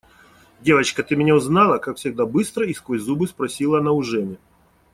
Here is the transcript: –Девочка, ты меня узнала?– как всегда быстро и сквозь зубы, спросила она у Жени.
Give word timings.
–Девочка, 0.61 1.03
ты 1.03 1.15
меня 1.15 1.35
узнала?– 1.35 1.77
как 1.77 1.97
всегда 1.97 2.25
быстро 2.25 2.65
и 2.65 2.73
сквозь 2.73 3.03
зубы, 3.03 3.27
спросила 3.27 3.77
она 3.77 3.91
у 3.91 4.01
Жени. 4.01 4.39